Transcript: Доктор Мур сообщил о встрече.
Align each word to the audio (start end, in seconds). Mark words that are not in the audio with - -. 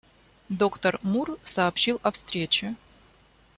Доктор 0.49 0.99
Мур 1.03 1.37
сообщил 1.43 1.99
о 2.01 2.09
встрече. 2.09 2.75